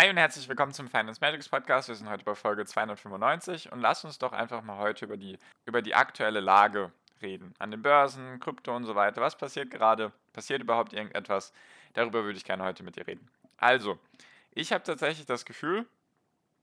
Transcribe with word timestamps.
Hi 0.00 0.08
und 0.08 0.16
herzlich 0.16 0.48
willkommen 0.48 0.72
zum 0.72 0.88
Finance 0.88 1.20
Magics 1.20 1.50
Podcast. 1.50 1.88
Wir 1.88 1.94
sind 1.94 2.08
heute 2.08 2.24
bei 2.24 2.34
Folge 2.34 2.64
295 2.64 3.70
und 3.70 3.80
lass 3.80 4.02
uns 4.02 4.18
doch 4.18 4.32
einfach 4.32 4.62
mal 4.62 4.78
heute 4.78 5.04
über 5.04 5.18
die, 5.18 5.38
über 5.66 5.82
die 5.82 5.94
aktuelle 5.94 6.40
Lage 6.40 6.90
reden. 7.20 7.52
An 7.58 7.70
den 7.70 7.82
Börsen, 7.82 8.40
Krypto 8.40 8.74
und 8.74 8.84
so 8.84 8.94
weiter. 8.94 9.20
Was 9.20 9.36
passiert 9.36 9.70
gerade? 9.70 10.10
Passiert 10.32 10.62
überhaupt 10.62 10.94
irgendetwas? 10.94 11.52
Darüber 11.92 12.24
würde 12.24 12.38
ich 12.38 12.44
gerne 12.44 12.64
heute 12.64 12.82
mit 12.82 12.96
dir 12.96 13.06
reden. 13.06 13.28
Also, 13.58 13.98
ich 14.52 14.72
habe 14.72 14.82
tatsächlich 14.82 15.26
das 15.26 15.44
Gefühl, 15.44 15.86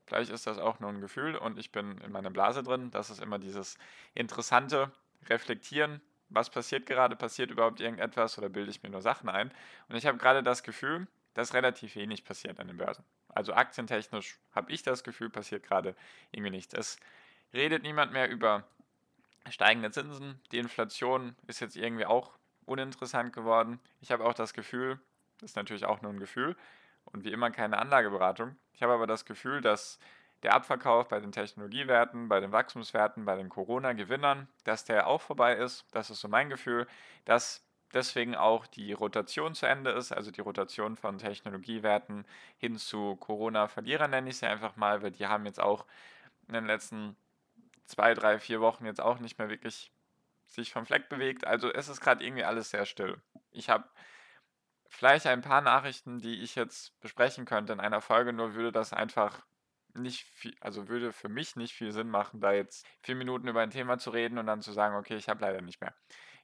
vielleicht 0.08 0.32
ist 0.32 0.48
das 0.48 0.58
auch 0.58 0.80
nur 0.80 0.90
ein 0.90 1.00
Gefühl 1.00 1.36
und 1.36 1.60
ich 1.60 1.72
bin 1.72 2.00
in 2.00 2.12
meiner 2.12 2.32
Blase 2.32 2.64
drin, 2.64 2.90
das 2.90 3.12
ist 3.12 3.22
immer 3.22 3.38
dieses 3.38 3.78
interessante 4.16 4.92
Reflektieren. 5.30 6.02
Was 6.30 6.50
passiert 6.50 6.88
gerade? 6.88 7.16
Passiert 7.16 7.52
überhaupt 7.52 7.82
irgendetwas 7.82 8.40
oder 8.40 8.50
bilde 8.50 8.72
ich 8.72 8.82
mir 8.82 8.90
nur 8.90 9.04
Sachen 9.04 9.30
ein? 9.30 9.52
Und 9.90 9.96
ich 9.96 10.08
habe 10.08 10.18
gerade 10.18 10.42
das 10.42 10.64
Gefühl, 10.64 11.06
dass 11.38 11.54
relativ 11.54 11.96
wenig 11.96 12.26
passiert 12.26 12.60
an 12.60 12.68
den 12.68 12.78
Börsen. 12.78 13.06
Also 13.38 13.54
aktientechnisch 13.54 14.40
habe 14.52 14.72
ich 14.72 14.82
das 14.82 15.04
Gefühl, 15.04 15.30
passiert 15.30 15.62
gerade 15.62 15.96
irgendwie 16.32 16.50
nichts. 16.50 16.74
Es 16.74 16.98
redet 17.54 17.84
niemand 17.84 18.12
mehr 18.12 18.32
über 18.32 18.64
steigende 19.52 19.92
Zinsen. 19.92 20.42
Die 20.52 20.58
Inflation 20.58 21.36
ist 21.46 21.60
jetzt 21.60 21.76
irgendwie 21.76 22.08
auch 22.08 22.32
uninteressant 22.66 23.34
geworden. 23.34 23.80
Ich 24.02 24.12
habe 24.12 24.26
auch 24.26 24.34
das 24.34 24.56
Gefühl, 24.56 25.00
das 25.40 25.52
ist 25.52 25.56
natürlich 25.56 25.86
auch 25.86 26.02
nur 26.02 26.12
ein 26.12 26.20
Gefühl 26.20 26.56
und 27.06 27.26
wie 27.26 27.32
immer 27.32 27.52
keine 27.52 27.78
Anlageberatung. 27.78 28.58
Ich 28.74 28.82
habe 28.82 28.94
aber 28.94 29.06
das 29.06 29.24
Gefühl, 29.24 29.62
dass 29.62 30.00
der 30.42 30.56
Abverkauf 30.56 31.08
bei 31.08 31.20
den 31.20 31.32
Technologiewerten, 31.32 32.30
bei 32.30 32.40
den 32.40 32.52
Wachstumswerten, 32.52 33.24
bei 33.26 33.36
den 33.36 33.50
Corona-Gewinnern, 33.50 34.48
dass 34.64 34.84
der 34.84 35.06
auch 35.06 35.22
vorbei 35.22 35.54
ist. 35.54 35.86
Das 35.92 36.10
ist 36.10 36.22
so 36.22 36.28
mein 36.28 36.50
Gefühl, 36.50 36.88
dass 37.26 37.67
deswegen 37.94 38.36
auch 38.36 38.68
die 38.68 38.94
Rotation 38.94 39.56
zu 39.56 39.66
Ende 39.66 39.92
ist, 39.92 40.12
also 40.12 40.32
die 40.32 40.42
Rotation 40.42 40.96
von 40.96 41.18
Technologiewerten 41.18 42.26
hin 42.58 42.78
zu 42.78 43.16
Corona-Verlierern 43.18 44.12
nenne 44.12 44.30
ich 44.30 44.38
sie 44.38 44.48
einfach 44.48 44.76
mal, 44.76 45.02
weil 45.02 45.12
die 45.12 45.28
haben 45.28 45.46
jetzt 45.46 45.60
auch 45.60 45.86
in 46.48 46.54
den 46.54 46.66
letzten 46.66 47.16
zwei, 47.86 48.14
drei, 48.14 48.40
vier 48.40 48.62
Wochen 48.62 48.86
jetzt 48.86 49.02
auch 49.02 49.20
nicht 49.20 49.38
mehr 49.40 49.50
wirklich 49.50 49.92
sich 50.46 50.72
vom 50.72 50.86
Fleck 50.86 51.10
bewegt. 51.10 51.46
Also 51.46 51.72
es 51.72 51.90
ist 51.90 52.02
gerade 52.02 52.24
irgendwie 52.24 52.44
alles 52.44 52.70
sehr 52.70 52.86
still. 52.86 53.22
Ich 53.52 53.70
habe 53.70 53.90
vielleicht 54.90 55.28
ein 55.28 55.42
paar 55.42 55.62
Nachrichten, 55.62 56.20
die 56.20 56.42
ich 56.42 56.56
jetzt 56.56 57.00
besprechen 57.00 57.46
könnte 57.46 57.74
in 57.74 57.80
einer 57.80 58.02
Folge, 58.02 58.34
nur 58.34 58.54
würde 58.54 58.72
das 58.72 58.94
einfach 58.94 59.46
nicht 59.94 60.24
viel, 60.26 60.56
also 60.62 60.88
würde 60.88 61.12
für 61.12 61.30
mich 61.30 61.56
nicht 61.56 61.74
viel 61.74 61.92
Sinn 61.92 62.10
machen, 62.10 62.40
da 62.40 62.52
jetzt 62.54 62.86
vier 63.02 63.16
Minuten 63.16 63.48
über 63.48 63.62
ein 63.62 63.72
Thema 63.72 63.98
zu 63.98 64.12
reden 64.12 64.38
und 64.38 64.46
dann 64.46 64.62
zu 64.62 64.72
sagen, 64.72 64.96
okay, 64.96 65.16
ich 65.16 65.28
habe 65.28 65.42
leider 65.42 65.62
nicht 65.62 65.82
mehr. 65.82 65.94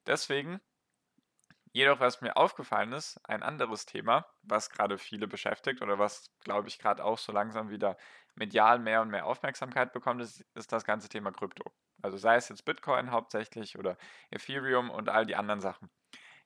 Deswegen 0.05 0.59
Jedoch, 1.75 1.99
was 1.99 2.21
mir 2.21 2.37
aufgefallen 2.37 2.93
ist, 2.93 3.19
ein 3.27 3.41
anderes 3.41 3.87
Thema, 3.87 4.27
was 4.43 4.69
gerade 4.69 4.99
viele 4.99 5.27
beschäftigt 5.27 5.81
oder 5.81 5.97
was, 5.97 6.29
glaube 6.41 6.67
ich, 6.67 6.77
gerade 6.77 7.03
auch 7.03 7.17
so 7.17 7.31
langsam 7.31 7.71
wieder 7.71 7.97
medial 8.35 8.77
mehr 8.77 9.01
und 9.01 9.09
mehr 9.09 9.25
Aufmerksamkeit 9.25 9.91
bekommt, 9.91 10.21
ist, 10.21 10.45
ist 10.53 10.71
das 10.71 10.85
ganze 10.85 11.09
Thema 11.09 11.31
Krypto. 11.31 11.71
Also 12.03 12.17
sei 12.17 12.35
es 12.35 12.49
jetzt 12.49 12.65
Bitcoin 12.65 13.09
hauptsächlich 13.09 13.79
oder 13.79 13.97
Ethereum 14.29 14.91
und 14.91 15.09
all 15.09 15.25
die 15.25 15.35
anderen 15.35 15.61
Sachen. 15.61 15.89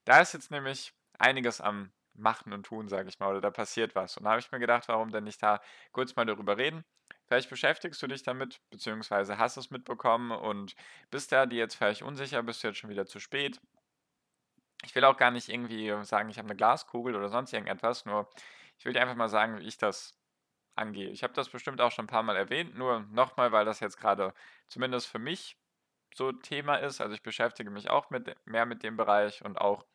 Da 0.06 0.22
ist 0.22 0.34
jetzt 0.34 0.50
nämlich 0.50 0.94
einiges 1.20 1.60
am 1.60 1.92
Machen 2.14 2.54
und 2.54 2.66
Tun, 2.66 2.88
sage 2.88 3.10
ich 3.10 3.20
mal, 3.20 3.30
oder 3.30 3.42
da 3.42 3.52
passiert 3.52 3.96
was. 3.96 4.16
Und 4.16 4.24
da 4.24 4.30
habe 4.30 4.40
ich 4.40 4.52
mir 4.52 4.60
gedacht, 4.60 4.88
warum 4.88 5.12
denn 5.12 5.26
nicht 5.26 5.44
da 5.44 5.60
kurz 5.92 6.16
mal 6.16 6.26
darüber 6.26 6.58
reden? 6.58 6.86
Vielleicht 7.26 7.50
beschäftigst 7.50 8.02
du 8.02 8.08
dich 8.08 8.24
damit, 8.24 8.62
beziehungsweise 8.70 9.38
hast 9.38 9.58
es 9.58 9.72
mitbekommen 9.72 10.32
und 10.32 10.74
bist 11.12 11.34
da 11.34 11.46
dir 11.46 11.60
jetzt 11.60 11.76
vielleicht 11.76 12.02
unsicher, 12.02 12.42
bist 12.44 12.64
du 12.64 12.70
jetzt 12.70 12.78
schon 12.78 12.90
wieder 12.90 13.06
zu 13.06 13.20
spät 13.20 13.60
ich 14.84 14.96
will 14.96 15.06
auch 15.06 15.18
gar 15.18 15.32
nicht 15.32 15.50
irgendwie 15.50 15.94
sagen, 16.04 16.30
ich 16.30 16.38
habe 16.38 16.48
eine 16.48 16.56
Glaskugel 16.56 17.16
oder 17.16 17.30
sonst 17.30 17.54
irgendetwas, 17.54 18.06
nur 18.06 18.30
ich 18.78 18.86
will 18.86 18.94
dir 18.94 19.02
einfach 19.02 19.16
mal 19.16 19.30
sagen, 19.30 19.60
wie 19.60 19.68
ich 19.68 19.78
das 19.78 20.18
angehe. 20.76 21.10
Ich 21.10 21.24
habe 21.24 21.34
das 21.34 21.50
bestimmt 21.50 21.82
auch 21.82 21.92
schon 21.92 22.06
ein 22.06 22.10
paar 22.10 22.24
Mal 22.24 22.36
erwähnt, 22.36 22.78
nur 22.78 23.02
nochmal, 23.12 23.52
weil 23.52 23.66
das 23.66 23.80
jetzt 23.80 23.98
gerade 23.98 24.34
zumindest 24.68 25.08
für 25.08 25.20
mich 25.20 25.58
so 26.14 26.32
Thema 26.32 26.76
ist. 26.76 27.02
Also 27.02 27.14
ich 27.14 27.24
beschäftige 27.24 27.70
mich 27.70 27.90
auch 27.90 28.10
mit, 28.10 28.36
mehr 28.46 28.66
mit 28.66 28.84
dem 28.84 28.98
Bereich 28.98 29.44
und 29.44 29.60
auch 29.60 29.86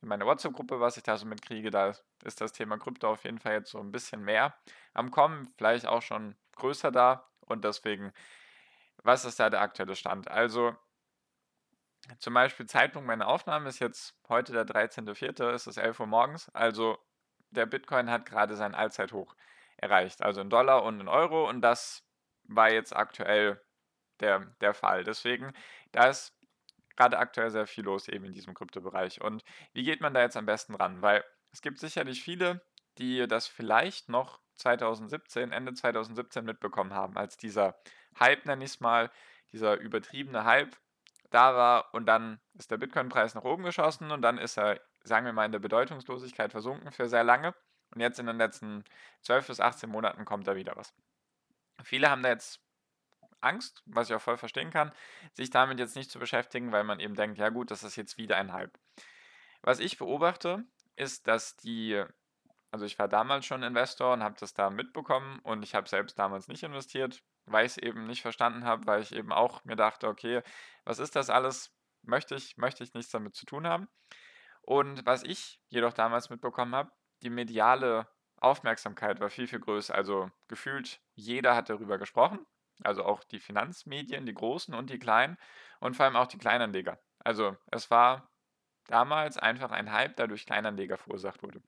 in 0.00 0.08
meiner 0.08 0.26
WhatsApp-Gruppe, 0.26 0.80
was 0.80 0.96
ich 0.96 1.02
da 1.04 1.16
so 1.16 1.26
mitkriege, 1.26 1.70
da 1.70 1.92
ist 2.24 2.40
das 2.40 2.52
Thema 2.52 2.78
Krypto 2.78 3.08
auf 3.08 3.24
jeden 3.24 3.38
Fall 3.38 3.52
jetzt 3.52 3.70
so 3.70 3.78
ein 3.78 3.92
bisschen 3.92 4.22
mehr 4.22 4.54
am 4.94 5.10
Kommen, 5.10 5.46
vielleicht 5.56 5.86
auch 5.86 6.02
schon 6.02 6.36
größer 6.56 6.90
da 6.90 7.28
und 7.40 7.64
deswegen, 7.64 8.12
was 9.04 9.24
ist 9.24 9.38
da 9.38 9.50
der 9.50 9.60
aktuelle 9.60 9.96
Stand? 9.96 10.28
Also 10.28 10.74
zum 12.18 12.34
Beispiel 12.34 12.66
Zeitpunkt 12.66 13.06
meiner 13.06 13.28
Aufnahme 13.28 13.68
ist 13.68 13.78
jetzt 13.78 14.14
heute 14.28 14.52
der 14.52 14.66
13.04., 14.66 15.50
es 15.50 15.66
ist 15.66 15.76
11 15.76 16.00
Uhr 16.00 16.06
morgens. 16.06 16.48
Also 16.50 16.98
der 17.50 17.66
Bitcoin 17.66 18.10
hat 18.10 18.26
gerade 18.26 18.56
sein 18.56 18.74
Allzeithoch 18.74 19.34
erreicht, 19.76 20.22
also 20.22 20.40
in 20.40 20.50
Dollar 20.50 20.84
und 20.84 21.00
in 21.00 21.08
Euro. 21.08 21.48
Und 21.48 21.60
das 21.60 22.04
war 22.44 22.70
jetzt 22.70 22.94
aktuell 22.94 23.60
der, 24.20 24.40
der 24.60 24.74
Fall. 24.74 25.04
Deswegen, 25.04 25.52
da 25.92 26.08
ist 26.08 26.36
gerade 26.96 27.18
aktuell 27.18 27.50
sehr 27.50 27.66
viel 27.66 27.84
los 27.84 28.08
eben 28.08 28.24
in 28.24 28.32
diesem 28.32 28.54
Kryptobereich. 28.54 29.20
Und 29.20 29.44
wie 29.72 29.82
geht 29.82 30.00
man 30.00 30.14
da 30.14 30.20
jetzt 30.22 30.36
am 30.36 30.46
besten 30.46 30.74
ran? 30.74 31.02
Weil 31.02 31.24
es 31.52 31.62
gibt 31.62 31.78
sicherlich 31.78 32.22
viele, 32.22 32.64
die 32.98 33.26
das 33.26 33.46
vielleicht 33.46 34.08
noch 34.08 34.40
2017, 34.56 35.52
Ende 35.52 35.72
2017 35.72 36.44
mitbekommen 36.44 36.94
haben, 36.94 37.16
als 37.16 37.36
dieser 37.36 37.76
Hype, 38.18 38.44
nenne 38.46 38.64
ich 38.64 38.72
es 38.72 38.80
mal, 38.80 39.10
dieser 39.52 39.76
übertriebene 39.76 40.44
Hype 40.44 40.76
da 41.34 41.54
war 41.56 41.94
und 41.94 42.06
dann 42.06 42.40
ist 42.54 42.70
der 42.70 42.78
Bitcoin-Preis 42.78 43.34
nach 43.34 43.44
oben 43.44 43.64
geschossen 43.64 44.10
und 44.10 44.22
dann 44.22 44.38
ist 44.38 44.58
er, 44.58 44.80
sagen 45.04 45.26
wir 45.26 45.32
mal, 45.32 45.46
in 45.46 45.52
der 45.52 45.58
Bedeutungslosigkeit 45.58 46.52
versunken 46.52 46.92
für 46.92 47.08
sehr 47.08 47.24
lange. 47.24 47.54
Und 47.94 48.00
jetzt 48.00 48.18
in 48.18 48.26
den 48.26 48.38
letzten 48.38 48.84
12 49.22 49.48
bis 49.48 49.60
18 49.60 49.90
Monaten 49.90 50.24
kommt 50.24 50.46
da 50.46 50.56
wieder 50.56 50.76
was. 50.76 50.94
Viele 51.82 52.10
haben 52.10 52.22
da 52.22 52.30
jetzt 52.30 52.60
Angst, 53.40 53.82
was 53.86 54.08
ich 54.08 54.16
auch 54.16 54.20
voll 54.20 54.36
verstehen 54.36 54.70
kann, 54.70 54.92
sich 55.34 55.50
damit 55.50 55.78
jetzt 55.78 55.96
nicht 55.96 56.10
zu 56.10 56.18
beschäftigen, 56.18 56.72
weil 56.72 56.84
man 56.84 57.00
eben 57.00 57.14
denkt, 57.14 57.38
ja 57.38 57.48
gut, 57.48 57.70
das 57.70 57.82
ist 57.82 57.96
jetzt 57.96 58.16
wieder 58.16 58.36
ein 58.36 58.52
Hype. 58.52 58.78
Was 59.62 59.78
ich 59.78 59.98
beobachte, 59.98 60.64
ist, 60.96 61.26
dass 61.26 61.56
die, 61.56 62.04
also 62.72 62.86
ich 62.86 62.98
war 62.98 63.06
damals 63.06 63.44
schon 63.44 63.62
Investor 63.62 64.14
und 64.14 64.22
habe 64.22 64.34
das 64.40 64.54
da 64.54 64.70
mitbekommen 64.70 65.40
und 65.40 65.62
ich 65.62 65.74
habe 65.74 65.88
selbst 65.88 66.18
damals 66.18 66.48
nicht 66.48 66.62
investiert, 66.62 67.22
weil 67.44 67.66
ich 67.66 67.72
es 67.72 67.78
eben 67.78 68.06
nicht 68.06 68.22
verstanden 68.22 68.64
habe, 68.64 68.86
weil 68.86 69.02
ich 69.02 69.14
eben 69.14 69.30
auch 69.30 69.62
mir 69.64 69.76
dachte, 69.76 70.08
okay, 70.08 70.42
was 70.84 70.98
ist 70.98 71.14
das 71.14 71.28
alles? 71.28 71.70
Möchte 72.00 72.34
ich, 72.34 72.56
möchte 72.56 72.82
ich 72.82 72.94
nichts 72.94 73.12
damit 73.12 73.34
zu 73.36 73.44
tun 73.44 73.66
haben. 73.66 73.88
Und 74.62 75.04
was 75.04 75.22
ich 75.22 75.60
jedoch 75.68 75.92
damals 75.92 76.30
mitbekommen 76.30 76.74
habe, 76.74 76.90
die 77.22 77.28
mediale 77.28 78.08
Aufmerksamkeit 78.40 79.20
war 79.20 79.28
viel, 79.28 79.46
viel 79.46 79.60
größer. 79.60 79.94
Also 79.94 80.30
gefühlt 80.48 80.98
jeder 81.14 81.54
hat 81.54 81.68
darüber 81.68 81.98
gesprochen. 81.98 82.46
Also 82.82 83.04
auch 83.04 83.22
die 83.22 83.38
Finanzmedien, 83.38 84.24
die 84.24 84.34
großen 84.34 84.74
und 84.74 84.88
die 84.88 84.98
kleinen 84.98 85.36
und 85.80 85.94
vor 85.94 86.06
allem 86.06 86.16
auch 86.16 86.26
die 86.26 86.38
Kleinanleger. 86.38 86.98
Also 87.18 87.54
es 87.70 87.90
war 87.90 88.30
damals 88.86 89.36
einfach 89.36 89.72
ein 89.72 89.92
Hype, 89.92 90.16
der 90.16 90.26
durch 90.26 90.46
Kleinanleger 90.46 90.96
verursacht 90.96 91.42
wurde. 91.42 91.62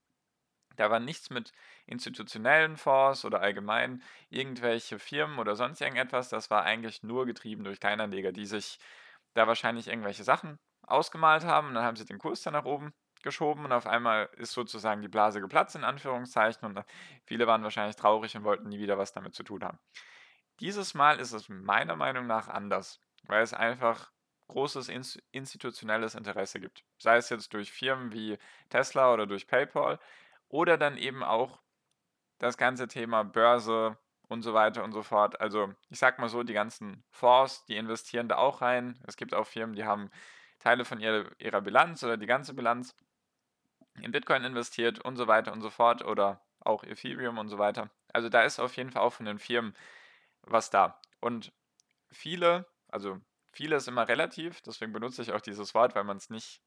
Da 0.77 0.91
war 0.91 1.01
nichts 1.01 1.31
mit 1.31 1.53
institutionellen 1.87 2.77
Fonds 2.77 3.25
oder 3.25 3.41
allgemein 3.41 4.03
irgendwelche 4.31 4.99
Firmen 4.99 5.39
oder 5.39 5.57
sonst 5.57 5.81
irgendetwas. 5.81 6.29
Das 6.29 6.51
war 6.51 6.65
eigentlich 6.65 7.03
nur 7.03 7.27
getrieben 7.27 7.65
durch 7.65 7.81
Kleinanleger, 7.81 8.33
die 8.33 8.47
sich 8.47 8.79
da 9.35 9.47
wahrscheinlich 9.47 9.89
irgendwelche 9.89 10.25
Sachen 10.25 10.59
ausgemalt 10.83 11.45
haben 11.45 11.69
und 11.69 11.75
dann 11.75 11.85
haben 11.85 11.97
sie 11.97 12.05
den 12.05 12.19
Kurs 12.19 12.43
dann 12.43 12.53
nach 12.53 12.65
oben 12.65 12.93
geschoben 13.23 13.65
und 13.65 13.73
auf 13.73 13.87
einmal 13.87 14.29
ist 14.37 14.53
sozusagen 14.53 15.01
die 15.03 15.09
Blase 15.09 15.41
geplatzt 15.41 15.77
in 15.77 15.85
Anführungszeichen 15.85 16.67
und 16.67 16.85
viele 17.25 17.47
waren 17.47 17.63
wahrscheinlich 17.63 17.97
traurig 17.97 18.37
und 18.37 18.45
wollten 18.45 18.69
nie 18.69 18.79
wieder 18.79 18.99
was 18.99 19.13
damit 19.13 19.35
zu 19.35 19.43
tun 19.43 19.65
haben. 19.65 19.79
Dieses 20.61 20.95
Mal 20.95 21.19
ist 21.19 21.33
es 21.33 21.49
meiner 21.49 21.97
Meinung 21.97 22.27
nach 22.27 22.49
anders, 22.49 23.01
weil 23.25 23.43
es 23.43 23.55
einfach 23.55 24.13
großes 24.49 24.91
institutionelles 25.33 26.15
Interesse 26.15 26.61
gibt. 26.61 26.85
Sei 26.99 27.17
es 27.17 27.31
jetzt 27.31 27.55
durch 27.55 27.73
Firmen 27.73 28.13
wie 28.13 28.39
Tesla 28.69 29.13
oder 29.13 29.27
durch 29.27 29.47
PayPal, 29.47 29.99
oder 30.55 30.79
dann 30.79 30.97
eben 30.97 31.25
auch 31.25 31.59
das 32.39 32.57
ganze 32.57 32.87
Thema 32.87 33.25
Börse 33.25 33.99
und 34.29 34.43
so 34.43 34.55
weiter 34.55 34.85
und 34.85 34.93
so 34.93 35.03
fort. 35.03 35.41
Also 35.41 35.75
ich 35.91 35.99
sag 35.99 36.21
mal 36.21 36.29
so, 36.29 36.45
die 36.45 36.53
ganzen 36.53 37.03
Fonds, 37.11 37.65
die 37.65 37.77
investieren 37.77 38.29
da 38.29 38.37
auch 38.37 38.63
rein. 38.63 38.97
Es 39.05 39.17
gibt 39.17 39.35
auch 39.35 39.49
Firmen, 39.49 39.75
die 39.75 39.85
haben 39.85 40.11
Teile 40.61 40.85
von 40.85 41.01
ihrer, 41.01 41.25
ihrer 41.41 41.61
Bilanz 41.61 42.05
oder 42.05 42.17
die 42.17 42.27
ganze 42.27 42.55
Bilanz 42.55 42.95
in 44.01 44.13
Bitcoin 44.13 44.45
investiert 44.45 45.01
und 45.01 45.17
so 45.17 45.27
weiter 45.27 45.53
und 45.53 45.61
so 45.61 45.71
fort 45.71 46.05
oder 46.05 46.41
auch 46.61 46.85
Ethereum 46.85 47.39
und 47.39 47.49
so 47.49 47.59
weiter. 47.59 47.91
Also 48.13 48.29
da 48.29 48.43
ist 48.43 48.61
auf 48.61 48.77
jeden 48.77 48.93
Fall 48.93 49.03
auch 49.03 49.13
von 49.13 49.27
den 49.27 49.41
Firmen 49.41 49.75
was 50.43 50.71
da. 50.71 51.01
Und 51.21 51.53
viele, 52.13 52.65
also 52.87 53.21
viele 53.51 53.75
ist 53.75 53.89
immer 53.89 54.07
relativ, 54.07 54.61
deswegen 54.61 54.93
benutze 54.93 55.21
ich 55.21 55.33
auch 55.33 55.41
dieses 55.41 55.75
Wort, 55.75 55.97
weil 55.97 56.05
man 56.05 56.19
es 56.19 56.31
nicht, 56.31 56.63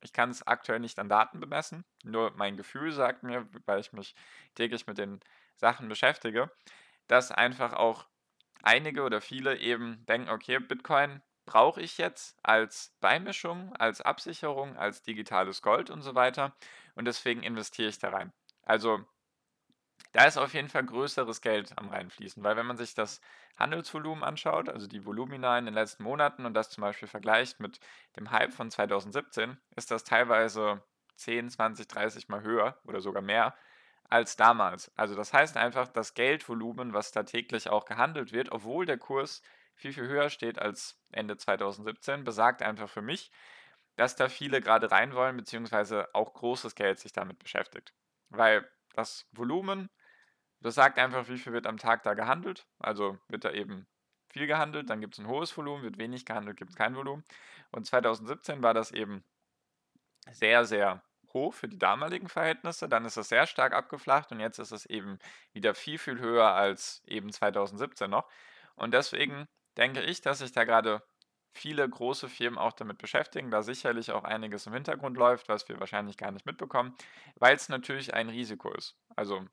ich 0.00 0.12
kann 0.12 0.30
es 0.30 0.46
aktuell 0.46 0.80
nicht 0.80 0.98
an 0.98 1.08
Daten 1.08 1.40
bemessen, 1.40 1.84
nur 2.04 2.32
mein 2.36 2.56
Gefühl 2.56 2.92
sagt 2.92 3.22
mir, 3.22 3.48
weil 3.66 3.80
ich 3.80 3.92
mich 3.92 4.14
täglich 4.54 4.86
mit 4.86 4.98
den 4.98 5.20
Sachen 5.56 5.88
beschäftige, 5.88 6.50
dass 7.06 7.32
einfach 7.32 7.72
auch 7.72 8.06
einige 8.62 9.02
oder 9.02 9.20
viele 9.20 9.56
eben 9.58 10.04
denken, 10.06 10.28
okay, 10.30 10.58
Bitcoin 10.58 11.22
brauche 11.46 11.80
ich 11.80 11.98
jetzt 11.98 12.38
als 12.42 12.94
Beimischung, 13.00 13.74
als 13.76 14.00
Absicherung, 14.00 14.76
als 14.76 15.02
digitales 15.02 15.62
Gold 15.62 15.90
und 15.90 16.02
so 16.02 16.14
weiter. 16.14 16.54
Und 16.94 17.04
deswegen 17.06 17.42
investiere 17.42 17.88
ich 17.88 17.98
da 17.98 18.10
rein. 18.10 18.32
Also 18.62 19.06
da 20.12 20.24
ist 20.24 20.38
auf 20.38 20.54
jeden 20.54 20.68
Fall 20.68 20.84
größeres 20.84 21.40
Geld 21.40 21.72
am 21.76 21.88
reinfließen, 21.88 22.42
weil 22.42 22.56
wenn 22.56 22.66
man 22.66 22.76
sich 22.76 22.94
das 22.94 23.20
Handelsvolumen 23.56 24.24
anschaut, 24.24 24.68
also 24.68 24.86
die 24.86 25.04
Volumina 25.04 25.58
in 25.58 25.66
den 25.66 25.74
letzten 25.74 26.02
Monaten 26.04 26.46
und 26.46 26.54
das 26.54 26.70
zum 26.70 26.82
Beispiel 26.82 27.08
vergleicht 27.08 27.60
mit 27.60 27.80
dem 28.16 28.30
Hype 28.30 28.52
von 28.52 28.70
2017, 28.70 29.58
ist 29.76 29.90
das 29.90 30.04
teilweise 30.04 30.82
10, 31.16 31.50
20, 31.50 31.88
30 31.88 32.28
mal 32.28 32.42
höher 32.42 32.78
oder 32.84 33.00
sogar 33.00 33.22
mehr 33.22 33.54
als 34.08 34.36
damals. 34.36 34.92
Also 34.96 35.14
das 35.14 35.32
heißt 35.32 35.56
einfach, 35.56 35.88
das 35.88 36.14
Geldvolumen, 36.14 36.92
was 36.92 37.12
da 37.12 37.24
täglich 37.24 37.68
auch 37.68 37.84
gehandelt 37.84 38.32
wird, 38.32 38.52
obwohl 38.52 38.86
der 38.86 38.98
Kurs 38.98 39.42
viel, 39.74 39.92
viel 39.92 40.06
höher 40.06 40.30
steht 40.30 40.58
als 40.58 40.98
Ende 41.12 41.36
2017, 41.36 42.24
besagt 42.24 42.62
einfach 42.62 42.88
für 42.88 43.02
mich, 43.02 43.30
dass 43.96 44.16
da 44.16 44.28
viele 44.28 44.60
gerade 44.60 44.90
rein 44.90 45.14
wollen, 45.14 45.36
beziehungsweise 45.36 46.08
auch 46.14 46.34
großes 46.34 46.74
Geld 46.74 46.98
sich 46.98 47.12
damit 47.12 47.38
beschäftigt. 47.38 47.94
Weil 48.28 48.68
das 48.96 49.26
Volumen, 49.32 49.90
das 50.60 50.74
sagt 50.74 50.98
einfach, 50.98 51.28
wie 51.28 51.38
viel 51.38 51.52
wird 51.52 51.66
am 51.66 51.78
Tag 51.78 52.02
da 52.02 52.14
gehandelt. 52.14 52.66
Also 52.78 53.18
wird 53.28 53.44
da 53.44 53.52
eben 53.52 53.86
viel 54.28 54.46
gehandelt, 54.46 54.90
dann 54.90 55.00
gibt 55.00 55.14
es 55.14 55.20
ein 55.20 55.28
hohes 55.28 55.56
Volumen, 55.56 55.82
wird 55.82 55.98
wenig 55.98 56.24
gehandelt, 56.26 56.56
gibt 56.56 56.70
es 56.70 56.76
kein 56.76 56.96
Volumen. 56.96 57.24
Und 57.70 57.86
2017 57.86 58.62
war 58.62 58.74
das 58.74 58.90
eben 58.90 59.24
sehr, 60.32 60.64
sehr 60.64 61.02
hoch 61.32 61.54
für 61.54 61.68
die 61.68 61.78
damaligen 61.78 62.28
Verhältnisse. 62.28 62.88
Dann 62.88 63.04
ist 63.04 63.16
es 63.16 63.28
sehr 63.28 63.46
stark 63.46 63.72
abgeflacht 63.72 64.32
und 64.32 64.40
jetzt 64.40 64.58
ist 64.58 64.72
es 64.72 64.86
eben 64.86 65.18
wieder 65.52 65.74
viel, 65.74 65.98
viel 65.98 66.18
höher 66.18 66.52
als 66.52 67.02
eben 67.06 67.30
2017 67.30 68.10
noch. 68.10 68.28
Und 68.74 68.92
deswegen 68.92 69.46
denke 69.76 70.00
ich, 70.00 70.20
dass 70.20 70.38
sich 70.38 70.52
da 70.52 70.64
gerade 70.64 71.02
viele 71.56 71.88
große 71.88 72.28
Firmen 72.28 72.58
auch 72.58 72.72
damit 72.72 72.98
beschäftigen, 72.98 73.50
da 73.50 73.62
sicherlich 73.62 74.10
auch 74.12 74.24
einiges 74.24 74.66
im 74.66 74.74
Hintergrund 74.74 75.16
läuft, 75.16 75.48
was 75.48 75.68
wir 75.68 75.80
wahrscheinlich 75.80 76.16
gar 76.16 76.30
nicht 76.30 76.46
mitbekommen, 76.46 76.94
weil 77.36 77.56
es 77.56 77.68
natürlich 77.68 78.14
ein 78.14 78.28
Risiko 78.28 78.72
ist. 78.72 78.96
Also 79.16 79.44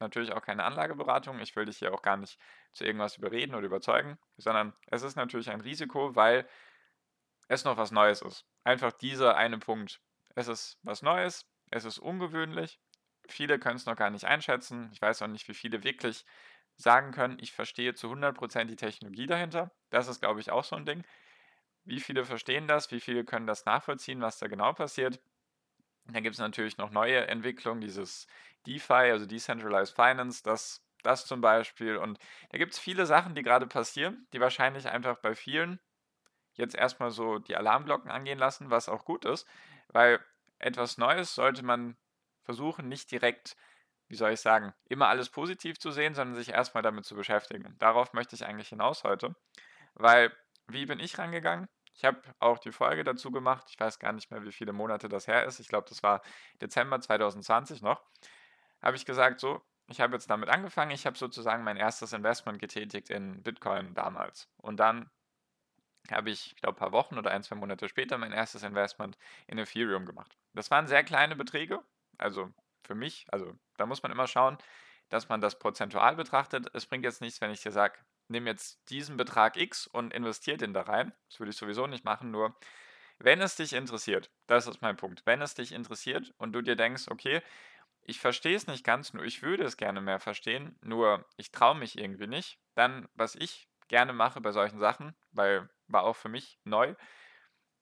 natürlich 0.00 0.32
auch 0.32 0.42
keine 0.42 0.64
Anlageberatung, 0.64 1.40
ich 1.40 1.54
will 1.56 1.64
dich 1.64 1.78
hier 1.78 1.92
auch 1.92 2.02
gar 2.02 2.16
nicht 2.16 2.38
zu 2.72 2.84
irgendwas 2.84 3.16
überreden 3.16 3.54
oder 3.54 3.66
überzeugen, 3.66 4.18
sondern 4.36 4.72
es 4.86 5.02
ist 5.02 5.16
natürlich 5.16 5.50
ein 5.50 5.60
Risiko, 5.60 6.14
weil 6.14 6.48
es 7.48 7.64
noch 7.64 7.76
was 7.76 7.90
Neues 7.90 8.22
ist. 8.22 8.44
Einfach 8.64 8.92
dieser 8.92 9.36
eine 9.36 9.58
Punkt. 9.58 10.00
Es 10.34 10.48
ist 10.48 10.78
was 10.82 11.02
Neues, 11.02 11.46
es 11.70 11.84
ist 11.84 11.98
ungewöhnlich, 11.98 12.78
viele 13.28 13.58
können 13.58 13.76
es 13.76 13.86
noch 13.86 13.96
gar 13.96 14.10
nicht 14.10 14.24
einschätzen, 14.24 14.90
ich 14.92 15.02
weiß 15.02 15.22
auch 15.22 15.26
nicht, 15.26 15.48
wie 15.48 15.54
viele 15.54 15.82
wirklich 15.82 16.24
sagen 16.76 17.10
können, 17.10 17.38
ich 17.40 17.52
verstehe 17.52 17.94
zu 17.94 18.08
100% 18.08 18.64
die 18.66 18.76
Technologie 18.76 19.26
dahinter. 19.26 19.72
Das 19.90 20.06
ist, 20.06 20.20
glaube 20.20 20.40
ich, 20.40 20.50
auch 20.50 20.64
so 20.64 20.76
ein 20.76 20.86
Ding. 20.86 21.04
Wie 21.88 22.00
viele 22.00 22.26
verstehen 22.26 22.68
das? 22.68 22.90
Wie 22.90 23.00
viele 23.00 23.24
können 23.24 23.46
das 23.46 23.64
nachvollziehen, 23.64 24.20
was 24.20 24.38
da 24.38 24.46
genau 24.46 24.74
passiert? 24.74 25.20
Dann 26.06 26.22
gibt 26.22 26.34
es 26.34 26.40
natürlich 26.40 26.76
noch 26.76 26.90
neue 26.90 27.26
Entwicklungen, 27.28 27.80
dieses 27.80 28.26
DeFi, 28.66 28.92
also 28.92 29.24
Decentralized 29.24 29.94
Finance, 29.94 30.42
das, 30.42 30.84
das 31.02 31.24
zum 31.24 31.40
Beispiel. 31.40 31.96
Und 31.96 32.18
da 32.50 32.58
gibt 32.58 32.74
es 32.74 32.78
viele 32.78 33.06
Sachen, 33.06 33.34
die 33.34 33.42
gerade 33.42 33.66
passieren, 33.66 34.26
die 34.34 34.40
wahrscheinlich 34.40 34.86
einfach 34.88 35.16
bei 35.20 35.34
vielen 35.34 35.80
jetzt 36.54 36.74
erstmal 36.74 37.10
so 37.10 37.38
die 37.38 37.56
Alarmglocken 37.56 38.10
angehen 38.10 38.38
lassen, 38.38 38.68
was 38.70 38.90
auch 38.90 39.06
gut 39.06 39.24
ist, 39.24 39.46
weil 39.88 40.20
etwas 40.58 40.98
Neues 40.98 41.34
sollte 41.34 41.64
man 41.64 41.96
versuchen, 42.42 42.88
nicht 42.88 43.10
direkt 43.10 43.56
wie 44.08 44.16
soll 44.16 44.32
ich 44.32 44.40
sagen, 44.40 44.74
immer 44.88 45.08
alles 45.08 45.30
positiv 45.30 45.78
zu 45.78 45.90
sehen, 45.90 46.14
sondern 46.14 46.34
sich 46.36 46.50
erstmal 46.50 46.82
damit 46.82 47.04
zu 47.04 47.14
beschäftigen. 47.14 47.76
Darauf 47.78 48.12
möchte 48.14 48.34
ich 48.36 48.46
eigentlich 48.46 48.68
hinaus 48.70 49.04
heute, 49.04 49.36
weil 49.94 50.32
wie 50.66 50.86
bin 50.86 51.00
ich 51.00 51.18
rangegangen? 51.18 51.68
Ich 51.98 52.04
habe 52.04 52.22
auch 52.38 52.58
die 52.58 52.70
Folge 52.70 53.02
dazu 53.02 53.32
gemacht. 53.32 53.66
Ich 53.70 53.80
weiß 53.80 53.98
gar 53.98 54.12
nicht 54.12 54.30
mehr, 54.30 54.44
wie 54.44 54.52
viele 54.52 54.72
Monate 54.72 55.08
das 55.08 55.26
her 55.26 55.44
ist. 55.44 55.58
Ich 55.58 55.66
glaube, 55.66 55.88
das 55.88 56.04
war 56.04 56.22
Dezember 56.60 57.00
2020 57.00 57.82
noch. 57.82 58.00
Habe 58.80 58.96
ich 58.96 59.04
gesagt, 59.04 59.40
so, 59.40 59.60
ich 59.88 60.00
habe 60.00 60.14
jetzt 60.14 60.30
damit 60.30 60.48
angefangen. 60.48 60.92
Ich 60.92 61.06
habe 61.06 61.18
sozusagen 61.18 61.64
mein 61.64 61.76
erstes 61.76 62.12
Investment 62.12 62.60
getätigt 62.60 63.10
in 63.10 63.42
Bitcoin 63.42 63.94
damals. 63.94 64.48
Und 64.58 64.78
dann 64.78 65.10
habe 66.08 66.30
ich, 66.30 66.52
ich 66.54 66.62
glaube, 66.62 66.76
ein 66.76 66.78
paar 66.78 66.92
Wochen 66.92 67.18
oder 67.18 67.32
ein, 67.32 67.42
zwei 67.42 67.56
Monate 67.56 67.88
später 67.88 68.16
mein 68.16 68.30
erstes 68.30 68.62
Investment 68.62 69.18
in 69.48 69.58
Ethereum 69.58 70.06
gemacht. 70.06 70.38
Das 70.54 70.70
waren 70.70 70.86
sehr 70.86 71.02
kleine 71.02 71.34
Beträge, 71.34 71.82
also 72.16 72.52
für 72.84 72.94
mich, 72.94 73.26
also 73.32 73.58
da 73.76 73.86
muss 73.86 74.04
man 74.04 74.12
immer 74.12 74.28
schauen, 74.28 74.56
dass 75.08 75.28
man 75.28 75.40
das 75.40 75.58
prozentual 75.58 76.14
betrachtet. 76.14 76.70
Es 76.74 76.86
bringt 76.86 77.04
jetzt 77.04 77.20
nichts, 77.20 77.40
wenn 77.40 77.50
ich 77.50 77.60
dir 77.60 77.72
sage, 77.72 77.98
nimm 78.28 78.46
jetzt 78.46 78.90
diesen 78.90 79.16
Betrag 79.16 79.56
X 79.56 79.86
und 79.86 80.12
investiere 80.12 80.56
den 80.56 80.72
da 80.72 80.82
rein. 80.82 81.12
Das 81.28 81.40
würde 81.40 81.50
ich 81.50 81.56
sowieso 81.56 81.86
nicht 81.86 82.04
machen, 82.04 82.30
nur 82.30 82.58
wenn 83.18 83.40
es 83.40 83.56
dich 83.56 83.72
interessiert, 83.72 84.30
das 84.46 84.66
ist 84.66 84.80
mein 84.80 84.96
Punkt, 84.96 85.22
wenn 85.26 85.42
es 85.42 85.54
dich 85.54 85.72
interessiert 85.72 86.32
und 86.38 86.52
du 86.52 86.62
dir 86.62 86.76
denkst, 86.76 87.08
okay, 87.08 87.42
ich 88.02 88.20
verstehe 88.20 88.56
es 88.56 88.66
nicht 88.66 88.84
ganz, 88.84 89.12
nur 89.12 89.24
ich 89.24 89.42
würde 89.42 89.64
es 89.64 89.76
gerne 89.76 90.00
mehr 90.00 90.20
verstehen, 90.20 90.78
nur 90.80 91.26
ich 91.36 91.50
traue 91.50 91.74
mich 91.74 91.98
irgendwie 91.98 92.28
nicht, 92.28 92.58
dann, 92.74 93.08
was 93.14 93.34
ich 93.34 93.68
gerne 93.88 94.12
mache 94.12 94.40
bei 94.40 94.52
solchen 94.52 94.78
Sachen, 94.78 95.14
weil 95.32 95.68
war 95.88 96.04
auch 96.04 96.16
für 96.16 96.28
mich 96.28 96.58
neu, 96.64 96.94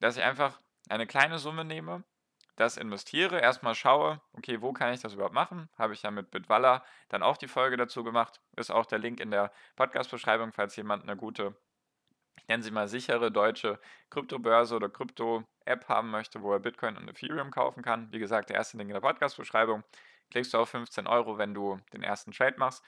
dass 0.00 0.16
ich 0.16 0.22
einfach 0.22 0.60
eine 0.88 1.06
kleine 1.06 1.38
Summe 1.38 1.64
nehme 1.64 2.04
das 2.56 2.78
investiere, 2.78 3.38
erstmal 3.38 3.74
schaue, 3.74 4.20
okay, 4.32 4.62
wo 4.62 4.72
kann 4.72 4.92
ich 4.92 5.00
das 5.00 5.12
überhaupt 5.12 5.34
machen? 5.34 5.68
Habe 5.78 5.92
ich 5.92 6.02
ja 6.02 6.10
mit 6.10 6.30
Bitwalla 6.30 6.82
dann 7.10 7.22
auch 7.22 7.36
die 7.36 7.48
Folge 7.48 7.76
dazu 7.76 8.02
gemacht. 8.02 8.40
Ist 8.56 8.70
auch 8.70 8.86
der 8.86 8.98
Link 8.98 9.20
in 9.20 9.30
der 9.30 9.52
Podcast-Beschreibung, 9.76 10.52
falls 10.52 10.74
jemand 10.76 11.02
eine 11.02 11.16
gute, 11.16 11.54
ich 12.38 12.48
nenne 12.48 12.62
sie 12.62 12.70
mal 12.70 12.88
sichere 12.88 13.30
deutsche 13.30 13.78
Kryptobörse 14.08 14.74
oder 14.74 14.88
Krypto-App 14.88 15.88
haben 15.88 16.10
möchte, 16.10 16.42
wo 16.42 16.52
er 16.52 16.58
Bitcoin 16.58 16.96
und 16.96 17.08
Ethereum 17.08 17.50
kaufen 17.50 17.82
kann. 17.82 18.10
Wie 18.10 18.18
gesagt, 18.18 18.48
der 18.48 18.56
erste 18.56 18.78
Link 18.78 18.88
in 18.88 18.94
der 18.94 19.00
Podcast-Beschreibung. 19.00 19.84
Klickst 20.30 20.54
du 20.54 20.58
auf 20.58 20.70
15 20.70 21.06
Euro, 21.06 21.36
wenn 21.36 21.52
du 21.52 21.78
den 21.92 22.02
ersten 22.02 22.32
Trade 22.32 22.56
machst. 22.58 22.82